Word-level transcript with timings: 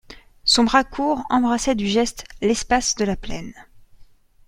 Son 0.45 0.63
bras 0.63 0.83
court 0.83 1.21
embrassait 1.29 1.75
du 1.75 1.85
geste 1.85 2.23
l'espace 2.41 2.95
de 2.95 3.05
la 3.05 3.15
plaine. 3.15 3.53